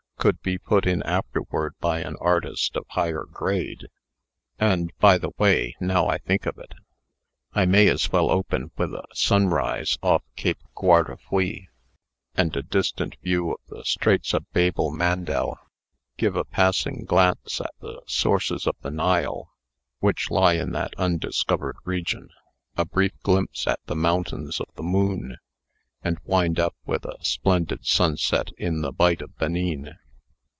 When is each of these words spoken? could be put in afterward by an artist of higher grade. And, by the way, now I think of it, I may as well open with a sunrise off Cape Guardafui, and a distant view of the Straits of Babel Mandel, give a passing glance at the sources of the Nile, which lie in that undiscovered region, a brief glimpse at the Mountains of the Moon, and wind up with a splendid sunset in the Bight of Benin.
could 0.21 0.39
be 0.43 0.59
put 0.59 0.85
in 0.85 1.01
afterward 1.01 1.73
by 1.79 1.97
an 1.99 2.15
artist 2.21 2.75
of 2.77 2.85
higher 2.89 3.23
grade. 3.31 3.87
And, 4.59 4.93
by 4.99 5.17
the 5.17 5.31
way, 5.39 5.75
now 5.79 6.07
I 6.07 6.19
think 6.19 6.45
of 6.45 6.59
it, 6.59 6.75
I 7.53 7.65
may 7.65 7.87
as 7.87 8.11
well 8.11 8.29
open 8.29 8.69
with 8.77 8.93
a 8.93 9.03
sunrise 9.15 9.97
off 10.03 10.21
Cape 10.35 10.59
Guardafui, 10.75 11.69
and 12.35 12.55
a 12.55 12.61
distant 12.61 13.15
view 13.23 13.53
of 13.53 13.61
the 13.67 13.83
Straits 13.83 14.35
of 14.35 14.45
Babel 14.53 14.91
Mandel, 14.91 15.57
give 16.17 16.35
a 16.35 16.45
passing 16.45 17.03
glance 17.03 17.59
at 17.59 17.73
the 17.79 18.01
sources 18.05 18.67
of 18.67 18.75
the 18.81 18.91
Nile, 18.91 19.49
which 20.01 20.29
lie 20.29 20.53
in 20.53 20.71
that 20.73 20.93
undiscovered 20.99 21.77
region, 21.83 22.29
a 22.77 22.85
brief 22.85 23.19
glimpse 23.23 23.65
at 23.65 23.79
the 23.87 23.95
Mountains 23.95 24.59
of 24.61 24.67
the 24.75 24.83
Moon, 24.83 25.37
and 26.03 26.19
wind 26.25 26.59
up 26.59 26.75
with 26.85 27.05
a 27.05 27.15
splendid 27.25 27.87
sunset 27.87 28.51
in 28.59 28.81
the 28.81 28.91
Bight 28.91 29.23
of 29.23 29.35
Benin. 29.39 29.97